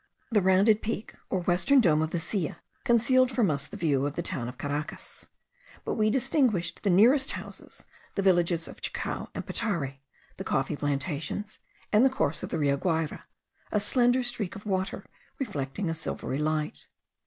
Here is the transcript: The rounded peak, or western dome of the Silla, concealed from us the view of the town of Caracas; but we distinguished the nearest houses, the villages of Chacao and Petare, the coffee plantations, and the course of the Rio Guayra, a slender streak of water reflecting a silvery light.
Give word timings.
The 0.31 0.41
rounded 0.41 0.81
peak, 0.81 1.13
or 1.29 1.41
western 1.41 1.79
dome 1.79 2.01
of 2.01 2.09
the 2.09 2.19
Silla, 2.19 2.59
concealed 2.83 3.29
from 3.29 3.51
us 3.51 3.67
the 3.67 3.77
view 3.77 4.07
of 4.07 4.15
the 4.15 4.23
town 4.23 4.49
of 4.49 4.57
Caracas; 4.57 5.27
but 5.85 5.93
we 5.93 6.09
distinguished 6.09 6.81
the 6.81 6.89
nearest 6.89 7.33
houses, 7.33 7.85
the 8.15 8.23
villages 8.23 8.67
of 8.67 8.81
Chacao 8.81 9.29
and 9.35 9.45
Petare, 9.45 9.99
the 10.37 10.43
coffee 10.43 10.75
plantations, 10.75 11.59
and 11.93 12.03
the 12.03 12.09
course 12.09 12.41
of 12.41 12.49
the 12.49 12.57
Rio 12.57 12.77
Guayra, 12.77 13.25
a 13.71 13.79
slender 13.79 14.23
streak 14.23 14.55
of 14.55 14.65
water 14.65 15.05
reflecting 15.37 15.87
a 15.87 15.93
silvery 15.93 16.39
light. 16.39 16.87